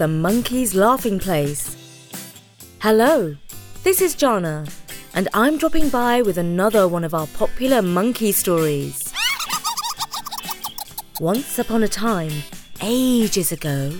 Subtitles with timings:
[0.00, 1.76] the Monkey's Laughing Place.
[2.78, 3.36] Hello,
[3.82, 4.66] this is Jana,
[5.12, 9.12] and I'm dropping by with another one of our popular monkey stories.
[11.20, 12.32] Once upon a time,
[12.80, 13.92] ages ago,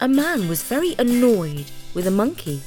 [0.00, 2.62] a man was very annoyed with a monkey.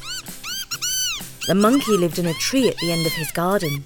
[1.48, 3.84] The monkey lived in a tree at the end of his garden.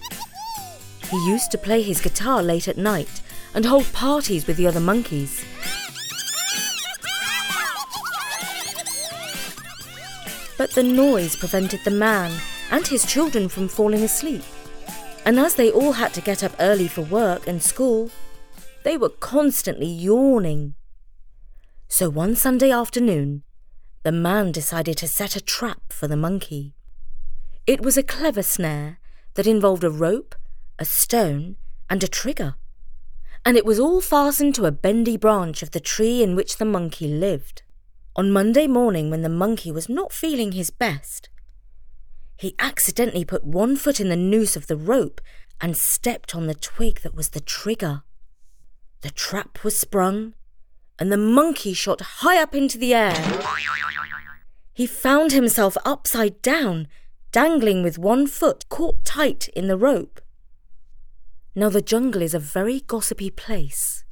[1.10, 3.22] He used to play his guitar late at night
[3.54, 5.46] and hold parties with the other monkeys.
[10.60, 12.38] But the noise prevented the man
[12.70, 14.44] and his children from falling asleep.
[15.26, 18.12] And as they all had to get up early for work and school,
[18.84, 20.74] they were constantly yawning.
[21.88, 23.44] So one Sunday afternoon,
[24.04, 26.74] the man decided to set a trap for the monkey.
[27.66, 29.00] It was a clever snare
[29.36, 30.36] that involved a rope,
[30.78, 31.56] a stone,
[31.90, 32.56] and a trigger.
[33.46, 36.66] And it was all fastened to a bendy branch of the tree in which the
[36.66, 37.62] monkey lived.
[38.16, 41.30] On Monday morning, when the monkey was not feeling his best,
[42.38, 45.22] he accidentally put one foot in the noose of the rope
[45.62, 48.04] and stepped on the twig that was the trigger.
[49.02, 50.34] The trap was sprung,
[50.98, 53.42] and the monkey shot high up into the air.
[54.74, 56.88] He found himself upside down,
[57.32, 60.20] dangling with one foot caught tight in the rope.
[61.56, 64.04] Now, the jungle is a very gossipy place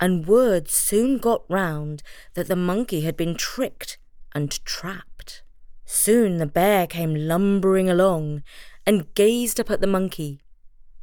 [0.00, 2.02] and word soon got round
[2.34, 3.98] that the monkey had been tricked
[4.34, 5.42] and trapped.
[5.84, 8.42] Soon the bear came lumbering along
[8.86, 10.40] and gazed up at the monkey.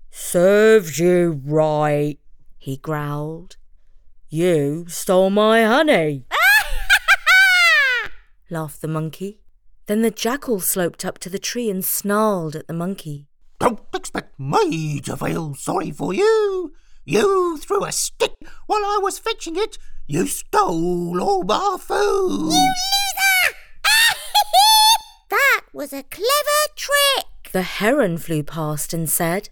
[0.10, 2.20] Serves you right,
[2.58, 3.58] he growled.
[4.30, 6.26] You stole my honey.
[8.50, 9.40] laughed the monkey.
[9.88, 13.28] Then the jackal sloped up to the tree and snarled at the monkey.
[13.60, 16.74] Don't expect me to feel sorry for you.
[17.04, 18.36] You threw a stick
[18.68, 19.78] while I was fetching it.
[20.08, 22.52] You stole all my food.
[22.52, 23.56] You loser!
[25.32, 27.52] that was a clever trick.
[27.52, 29.50] The heron flew past and said,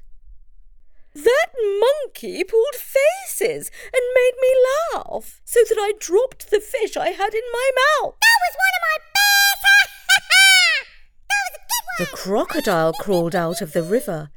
[1.16, 1.48] That
[1.82, 4.50] monkey pulled faces and made me
[4.94, 8.16] laugh so that I dropped the fish I had in my mouth.
[8.22, 9.90] That was one of my best.
[11.30, 12.06] that was a good one.
[12.06, 14.30] The crocodile crawled out of the river,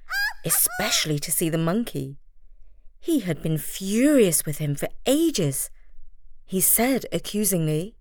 [0.47, 2.17] especially to see the monkey.
[3.03, 5.71] He had been furious with him for ages.
[6.47, 7.97] He said accusingly,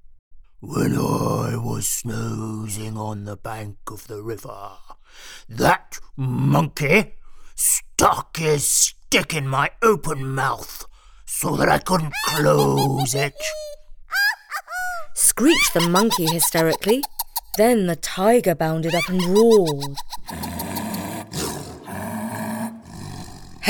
[0.60, 4.74] When I was snoozing on the bank of the river,
[5.50, 7.16] that monkey
[7.56, 10.86] stuck his stick in my open mouth
[11.26, 13.34] so that I couldn't close it.
[15.16, 17.04] Screeched the monkey hysterically.
[17.58, 19.98] Then the tiger bounded up and roared.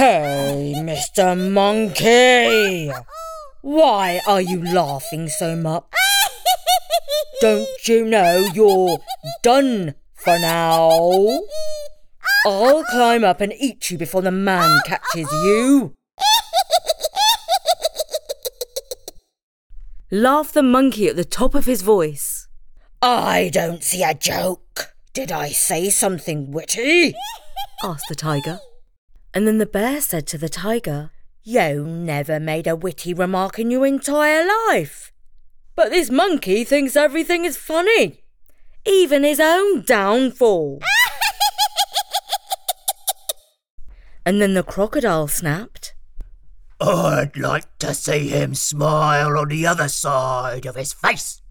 [0.02, 1.38] Hey, Mr.
[1.38, 2.92] Monkey!
[3.62, 5.84] Why are you laughing so much?
[7.40, 8.98] Don't you know you're
[9.44, 10.90] done for now?
[12.48, 15.94] I'll climb up and eat you before the man catches you.
[20.10, 22.48] Laughed the monkey at the top of his voice.
[23.04, 24.96] I don't see a joke.
[25.14, 27.14] Did I say something witty?
[27.84, 28.62] asked the tiger.
[29.34, 31.12] And then the bear said to the tiger,
[31.44, 35.14] You never made a witty remark in your entire life.
[35.75, 38.24] But this monkey thinks everything is funny,
[38.86, 40.81] even his own downfall.
[44.25, 45.94] and then the crocodile snapped,
[46.81, 51.41] I'd like to see him smile on the other side of his face.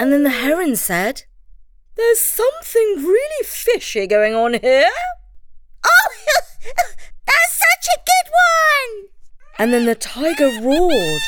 [0.00, 1.24] and then the heron said,
[1.98, 4.88] there's something really fishy going on here.
[5.84, 6.08] Oh,
[7.26, 9.08] that's such a good one!
[9.58, 11.20] And then the tiger roared.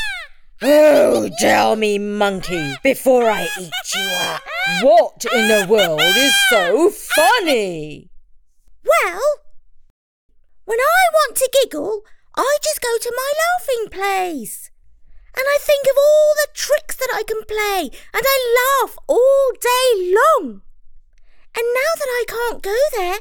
[0.62, 4.42] Oh, tell me, monkey, before I eat you up.
[4.82, 8.10] What in the world is so funny?
[8.84, 9.20] Well,
[10.66, 12.02] when I want to giggle,
[12.36, 14.70] I just go to my laughing place.
[15.36, 19.52] And I think of all the tricks that I can play, and I laugh all
[19.60, 20.19] day long.
[21.90, 23.18] Now that I can't go there,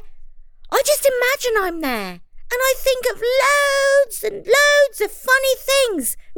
[0.70, 2.20] I just imagine I'm there, and
[2.52, 6.16] I think of loads and loads of funny things.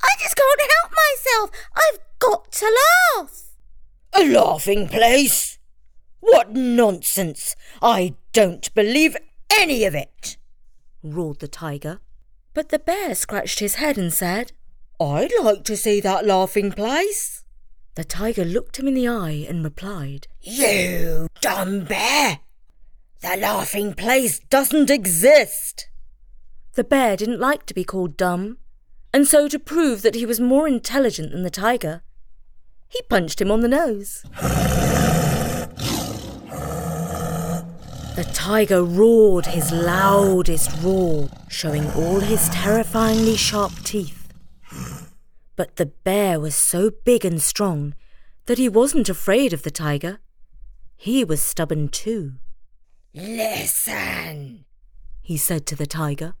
[0.00, 1.50] I just can't help myself.
[1.74, 2.78] I've got to
[3.16, 3.42] laugh.
[4.14, 5.58] A laughing place?
[6.20, 7.56] What nonsense!
[7.82, 9.16] I don't believe
[9.50, 10.36] any of it,
[11.02, 12.00] roared the tiger.
[12.54, 14.52] But the bear scratched his head and said,
[15.00, 17.44] I'd like to see that laughing place.
[17.98, 22.38] The tiger looked him in the eye and replied, You dumb bear!
[23.22, 25.88] The laughing place doesn't exist.
[26.74, 28.58] The bear didn't like to be called dumb,
[29.12, 32.02] and so to prove that he was more intelligent than the tiger,
[32.86, 34.22] he punched him on the nose.
[38.14, 44.17] The tiger roared his loudest roar, showing all his terrifyingly sharp teeth.
[45.58, 47.96] But the bear was so big and strong
[48.46, 50.20] that he wasn't afraid of the tiger.
[50.96, 52.34] He was stubborn too.
[53.12, 54.66] Listen,
[55.20, 56.34] he said to the tiger.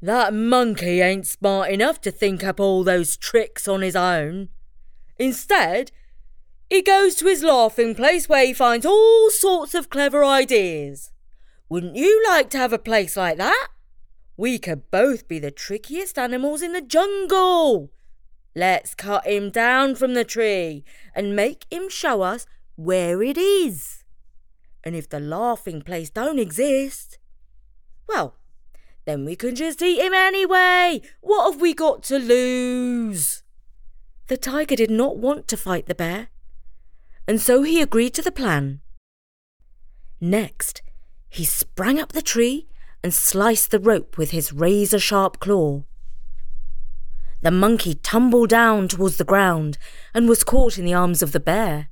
[0.00, 4.50] That monkey ain't smart enough to think up all those tricks on his own.
[5.18, 5.90] Instead,
[6.70, 11.10] he goes to his laughing place where he finds all sorts of clever ideas.
[11.68, 13.68] Wouldn't you like to have a place like that?
[14.36, 17.90] We could both be the trickiest animals in the jungle.
[18.54, 20.84] Let's cut him down from the tree
[21.14, 22.46] and make him show us
[22.76, 24.04] where it is.
[24.84, 27.18] And if the laughing place don't exist,
[28.08, 28.36] well,
[29.06, 31.00] then we can just eat him anyway.
[31.20, 33.42] What have we got to lose?
[34.28, 36.28] The tiger did not want to fight the bear,
[37.28, 38.80] and so he agreed to the plan.
[40.20, 40.80] Next,
[41.28, 42.66] he sprang up the tree
[43.02, 45.84] and sliced the rope with his razor sharp claw.
[47.44, 49.76] The monkey tumbled down towards the ground
[50.14, 51.90] and was caught in the arms of the bear.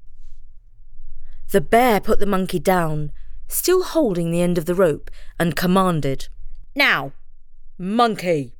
[1.50, 3.12] The bear put the monkey down,
[3.48, 6.28] still holding the end of the rope, and commanded,
[6.74, 7.12] Now,
[7.76, 8.54] monkey,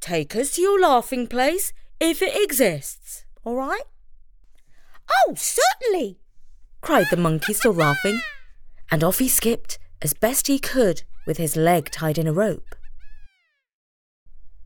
[0.00, 3.84] take us to your laughing place if it exists, all right?
[5.10, 6.18] Oh, certainly,
[6.80, 8.22] cried the monkey, still laughing,
[8.90, 12.74] and off he skipped as best he could with his leg tied in a rope.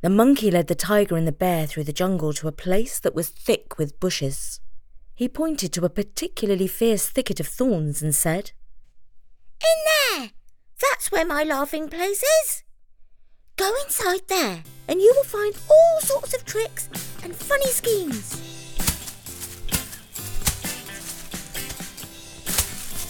[0.03, 3.15] The monkey led the tiger and the bear through the jungle to a place that
[3.15, 4.61] was thick with bushes.
[5.15, 8.53] He pointed to a particularly fierce thicket of thorns and said,
[9.63, 10.31] In there!
[10.81, 12.63] That's where my laughing place is.
[13.57, 16.91] Go inside there, and you will find all sorts of tricks
[17.23, 18.43] and funny schemes.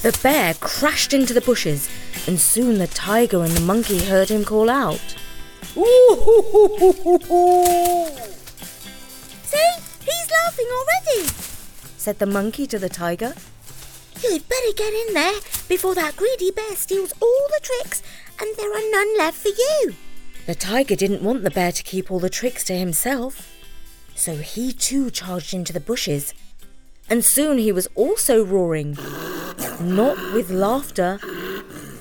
[0.03, 1.89] The bear crashed into the bushes,
[2.29, 5.17] and soon the tiger and the monkey heard him call out.
[5.76, 5.82] See,
[10.05, 11.28] he's laughing already,
[11.99, 13.34] said the monkey to the tiger.
[14.23, 15.34] You'd better get in there
[15.69, 18.02] before that greedy bear steals all the tricks
[18.40, 19.94] and there are none left for you.
[20.46, 23.52] The tiger didn't want the bear to keep all the tricks to himself,
[24.14, 26.32] so he too charged into the bushes.
[27.11, 28.96] And soon he was also roaring,
[29.81, 31.20] not with laughter,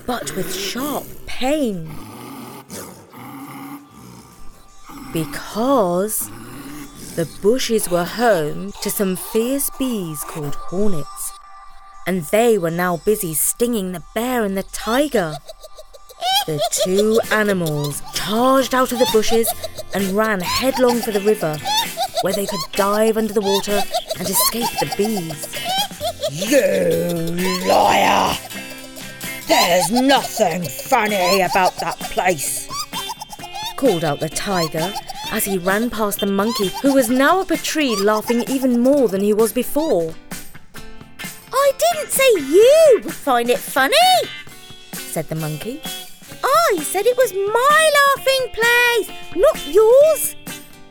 [0.06, 2.05] but with sharp pain.
[5.16, 6.30] Because
[7.14, 11.32] the bushes were home to some fierce bees called hornets,
[12.06, 15.36] and they were now busy stinging the bear and the tiger.
[16.46, 19.50] The two animals charged out of the bushes
[19.94, 21.56] and ran headlong for the river,
[22.20, 23.80] where they could dive under the water
[24.18, 25.48] and escape the bees.
[26.30, 28.36] You liar!
[29.48, 32.68] There's nothing funny about that place,
[33.76, 34.92] called out the tiger
[35.30, 39.08] as he ran past the monkey, who was now up a tree laughing even more
[39.08, 40.14] than he was before.
[41.52, 43.96] I didn't say you would find it funny,
[44.92, 45.80] said the monkey.
[46.42, 50.34] I said it was my laughing place, not yours.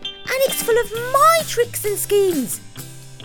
[0.03, 2.59] And it's full of my tricks and schemes.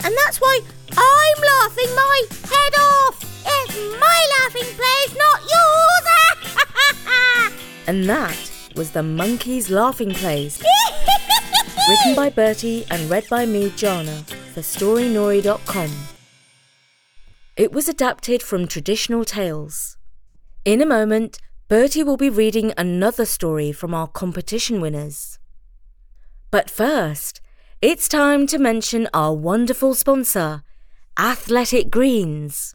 [0.05, 0.61] And that's why
[0.93, 3.23] I'm laughing my head off.
[3.47, 6.07] It's my laughing place, not yours.
[7.87, 10.63] and that was The Monkey's Laughing Place.
[11.89, 14.25] written by Bertie and read by me, Jana,
[14.55, 15.91] for Storynory.com.
[17.57, 19.97] It was adapted from traditional tales.
[20.65, 25.39] In a moment, Bertie will be reading another story from our competition winners.
[26.51, 27.41] But first,
[27.83, 30.63] it's time to mention our wonderful sponsor,
[31.19, 32.75] Athletic Greens.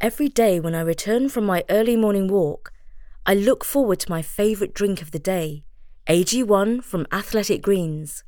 [0.00, 2.72] Every day when I return from my early morning walk,
[3.28, 5.64] I look forward to my favourite drink of the day,
[6.08, 8.22] AG1 from Athletic Greens.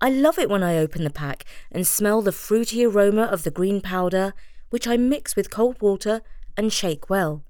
[0.00, 3.52] I love it when I open the pack and smell the fruity aroma of the
[3.52, 4.34] green powder,
[4.70, 6.20] which I mix with cold water
[6.56, 7.44] and shake well.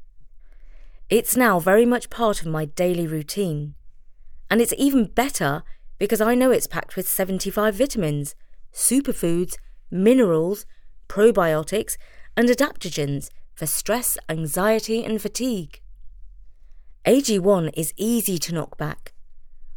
[1.09, 3.76] It's now very much part of my daily routine.
[4.50, 5.62] And it's even better
[5.99, 8.35] because I know it's packed with 75 vitamins,
[8.75, 9.57] superfoods,
[9.91, 10.67] minerals,
[11.09, 11.97] probiotics,
[12.37, 15.81] and adaptogens for stress, anxiety, and fatigue.
[17.07, 19.13] AG1 is easy to knock back.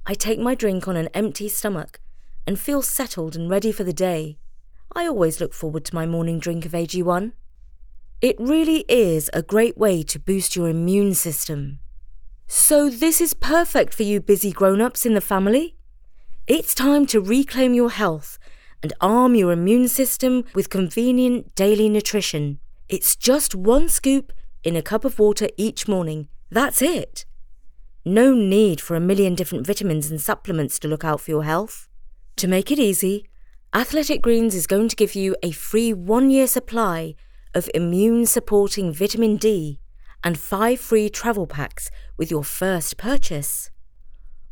[0.06, 2.00] I take my drink on an empty stomach
[2.46, 4.38] and feel settled and ready for the day.
[4.96, 7.34] I always look forward to my morning drink of AG1.
[8.22, 11.80] It really is a great way to boost your immune system.
[12.48, 15.76] So, this is perfect for you busy grown ups in the family.
[16.48, 18.40] It's time to reclaim your health
[18.82, 22.60] and arm your immune system with convenient daily nutrition.
[22.88, 24.32] It's just one scoop
[24.64, 26.30] in a cup of water each morning.
[26.50, 27.25] That's it.
[28.06, 31.89] No need for a million different vitamins and supplements to look out for your health.
[32.38, 33.25] To make it easy,
[33.74, 37.16] Athletic Greens is going to give you a free one year supply
[37.54, 39.80] of immune supporting vitamin D
[40.24, 43.70] and five free travel packs with your first purchase.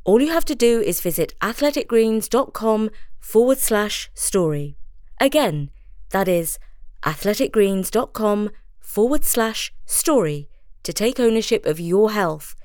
[0.04, 4.78] All you have to do is visit athleticgreens.com forward slash story.
[5.20, 5.72] Again,
[6.10, 6.60] that is
[7.04, 8.50] athleticgreens.com
[8.80, 10.50] forward slash story
[10.86, 12.56] to take ownership of your health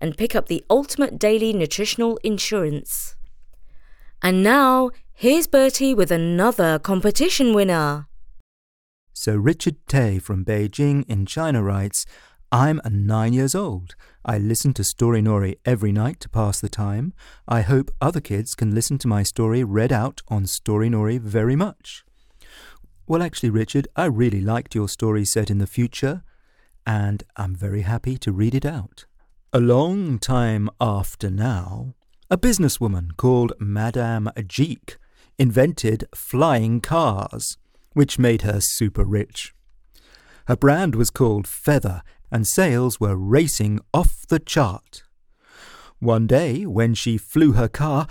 [0.00, 3.16] and pick up the ultimate daily nutritional insurance.
[4.22, 8.08] And now, here's Bertie with another competition winner.
[9.12, 12.04] So Richard Tay from Beijing in China writes,
[12.52, 13.94] I'm nine years old.
[14.24, 17.12] I listen to Storynory every night to pass the time.
[17.48, 22.04] I hope other kids can listen to my story read out on Storynory very much.
[23.06, 26.22] Well, actually, Richard, I really liked your story set in the future,
[26.86, 29.04] and I'm very happy to read it out.
[29.52, 31.94] A long time after now,
[32.30, 34.96] a businesswoman called Madame Jeek
[35.38, 37.58] invented flying cars,
[37.92, 39.54] which made her super rich.
[40.46, 45.02] Her brand was called Feather, and sales were racing off the chart.
[45.98, 48.06] One day, when she flew her car,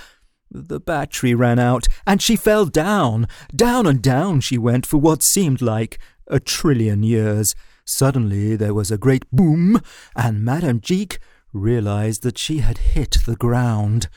[0.51, 3.27] the battery ran out, and she fell down.
[3.55, 7.55] Down and down she went for what seemed like a trillion years.
[7.85, 9.79] Suddenly there was a great boom,
[10.15, 11.19] and Madame Jeek
[11.53, 14.07] realized that she had hit the ground.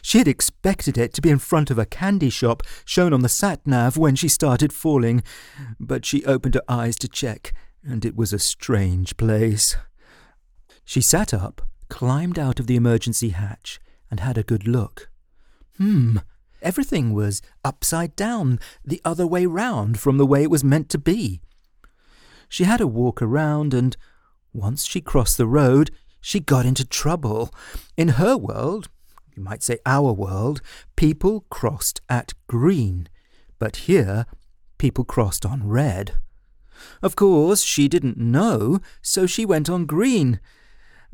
[0.00, 3.28] She had expected it to be in front of a candy shop shown on the
[3.28, 5.22] sat nav when she started falling,
[5.78, 9.76] but she opened her eyes to check, and it was a strange place.
[10.84, 13.80] She sat up, climbed out of the emergency hatch,
[14.10, 15.10] and had a good look.
[15.78, 16.18] Hmm,
[16.62, 20.98] everything was upside down, the other way round from the way it was meant to
[20.98, 21.40] be.
[22.54, 23.96] She had a walk around, and
[24.52, 27.52] once she crossed the road, she got into trouble.
[27.96, 28.88] In her world,
[29.34, 30.60] you might say our world,
[30.94, 33.08] people crossed at green,
[33.58, 34.26] but here
[34.78, 36.14] people crossed on red.
[37.02, 40.38] Of course, she didn't know, so she went on green.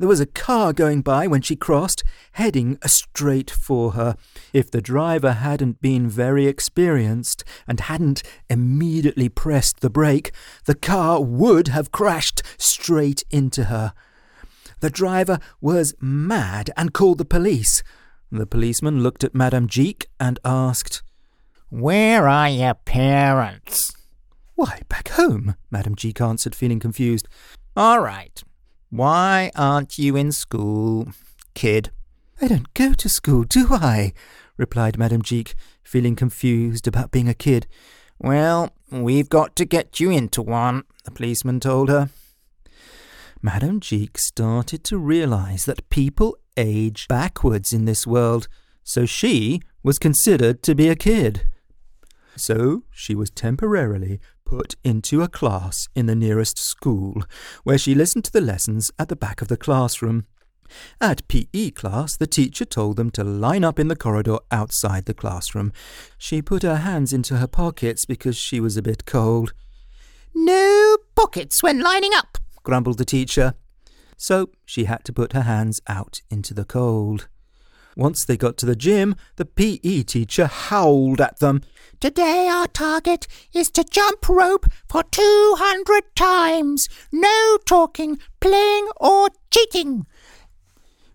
[0.01, 4.15] There was a car going by when she crossed, heading straight for her.
[4.51, 10.31] If the driver hadn't been very experienced and hadn't immediately pressed the brake,
[10.65, 13.93] the car would have crashed straight into her.
[14.79, 17.83] The driver was mad and called the police.
[18.31, 21.03] The policeman looked at Madame Jeek and asked,
[21.69, 23.93] Where are your parents?
[24.55, 27.27] Why, back home, Madame Jeek answered, feeling confused.
[27.77, 28.43] All right.
[28.91, 31.13] Why aren't you in school,
[31.53, 31.91] kid?
[32.41, 34.11] I don't go to school, do I?
[34.57, 37.67] replied Madame Jeek, feeling confused about being a kid.
[38.19, 42.09] Well, we've got to get you into one, the policeman told her.
[43.41, 48.49] Madame Jeek started to realize that people age backwards in this world,
[48.83, 51.45] so she was considered to be a kid.
[52.35, 54.19] So she was temporarily
[54.51, 57.23] put into a class in the nearest school,
[57.63, 60.25] where she listened to the lessons at the back of the classroom.
[60.99, 65.13] At PE class, the teacher told them to line up in the corridor outside the
[65.13, 65.71] classroom.
[66.17, 69.53] She put her hands into her pockets because she was a bit cold.
[70.35, 73.53] No pockets when lining up, grumbled the teacher.
[74.17, 77.29] So she had to put her hands out into the cold.
[77.95, 81.61] Once they got to the gym, the PE teacher howled at them.
[81.99, 86.87] Today our target is to jump rope for 200 times.
[87.11, 90.05] No talking, playing, or cheating.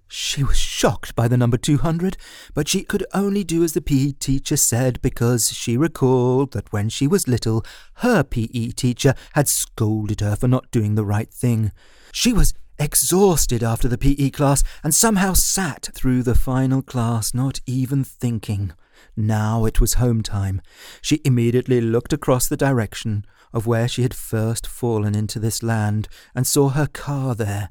[0.09, 2.17] She was shocked by the number 200,
[2.55, 6.89] but she could only do as the PE teacher said because she recalled that when
[6.89, 7.65] she was little,
[7.97, 11.73] her PE teacher had scolded her for not doing the right thing.
[12.13, 17.61] She was exhausted after the PE class and somehow sat through the final class not
[17.67, 18.73] even thinking.
[19.17, 20.61] Now it was home time.
[21.01, 26.09] She immediately looked across the direction of where she had first fallen into this land
[26.35, 27.71] and saw her car there.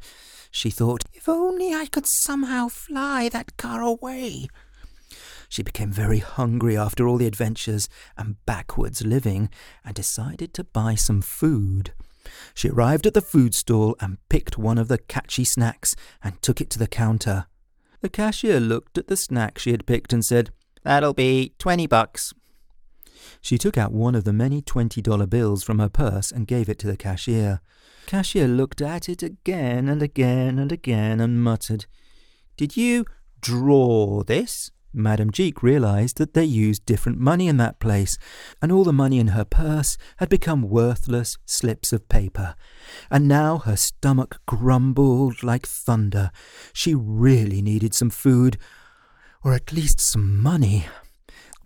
[0.50, 4.48] She thought, if only I could somehow fly that car away.
[5.50, 9.50] She became very hungry after all the adventures and backwards living
[9.84, 11.94] and decided to buy some food.
[12.54, 16.62] She arrived at the food stall and picked one of the catchy snacks and took
[16.62, 17.46] it to the counter.
[18.02, 20.52] The cashier looked at the snack she had picked and said,
[20.84, 22.34] That'll be twenty bucks.
[23.42, 26.80] She took out one of the many $20 bills from her purse and gave it
[26.80, 27.62] to the cashier.
[28.06, 31.86] Cashier looked at it again and again and again and muttered,
[32.58, 33.06] Did you
[33.42, 34.72] draw this?
[34.96, 38.18] Madame Jeek realized that they used different money in that place,
[38.62, 42.56] and all the money in her purse had become worthless slips of paper.
[43.12, 46.32] And now her stomach grumbled like thunder.
[46.74, 48.58] She really needed some food,
[49.44, 50.86] or at least some money.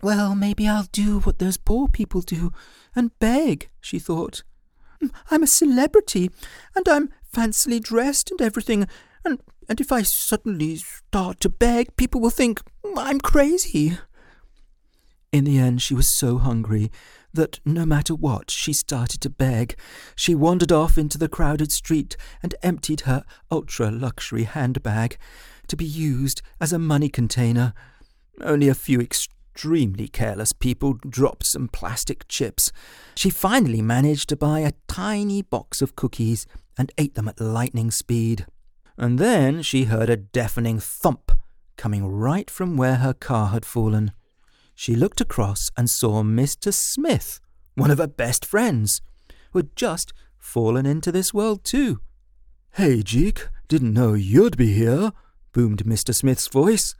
[0.02, 2.52] Well, maybe I'll do what those poor people do
[2.94, 4.42] and beg, she thought.
[5.00, 6.30] Hmm, I'm a celebrity,
[6.74, 8.86] and I'm fancily dressed and everything,
[9.24, 12.60] and and if I suddenly start to beg, people will think
[12.96, 13.96] I'm crazy.
[15.32, 16.90] In the end, she was so hungry
[17.32, 19.78] that no matter what, she started to beg.
[20.16, 25.16] She wandered off into the crowded street and emptied her ultra luxury handbag
[25.68, 27.72] to be used as a money container.
[28.40, 32.72] Only a few extremely careless people dropped some plastic chips.
[33.14, 36.44] She finally managed to buy a tiny box of cookies
[36.76, 38.46] and ate them at lightning speed.
[39.00, 41.32] And then she heard a deafening thump
[41.78, 44.12] coming right from where her car had fallen.
[44.74, 46.70] She looked across and saw Mr.
[46.70, 47.40] Smith,
[47.74, 49.00] one of her best friends,
[49.52, 52.02] who had just fallen into this world too.
[52.72, 55.12] Hey, Jeek, didn't know you'd be here,
[55.54, 56.14] boomed Mr.
[56.14, 56.94] Smith's voice.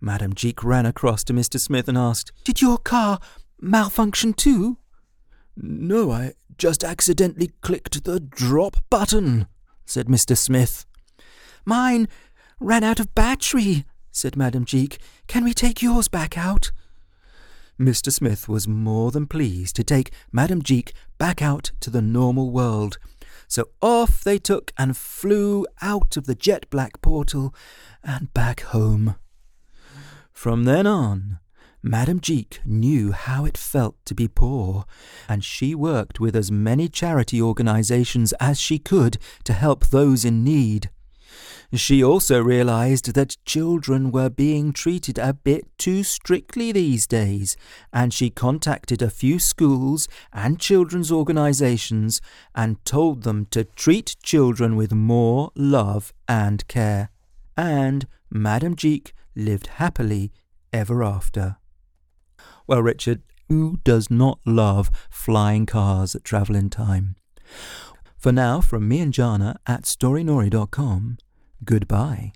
[0.00, 1.60] Madame Jeek ran across to Mr.
[1.60, 3.20] Smith and asked, Did your car
[3.60, 4.78] malfunction too?
[5.58, 9.46] No, I just accidentally clicked the drop button,
[9.84, 10.34] said Mr.
[10.34, 10.86] Smith.
[11.64, 12.08] Mine
[12.58, 14.98] ran out of battery, said Madame Jeek.
[15.26, 16.72] Can we take yours back out?
[17.80, 18.12] Mr.
[18.12, 22.98] Smith was more than pleased to take Madame Jeek back out to the normal world.
[23.48, 27.54] So off they took and flew out of the jet black portal
[28.02, 29.16] and back home.
[30.32, 31.38] From then on,
[31.82, 34.84] Madame Jeek knew how it felt to be poor,
[35.28, 40.44] and she worked with as many charity organizations as she could to help those in
[40.44, 40.90] need.
[41.74, 47.56] She also realized that children were being treated a bit too strictly these days,
[47.94, 52.20] and she contacted a few schools and children's organizations
[52.54, 57.08] and told them to treat children with more love and care.
[57.56, 60.30] And Madame Jeek lived happily
[60.74, 61.56] ever after.
[62.66, 67.16] Well, Richard, who does not love flying cars that travel in time?
[68.18, 71.16] For now, from me and Jana at storynory.com,
[71.64, 72.32] Goodbye.